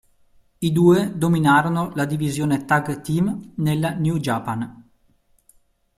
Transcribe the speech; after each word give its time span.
I 0.57 0.71
due 0.71 1.15
dominarono 1.15 1.91
la 1.93 2.05
divisione 2.05 2.65
tag 2.65 3.01
team 3.01 3.51
nella 3.57 3.91
New 3.93 4.17
Japan. 4.17 4.83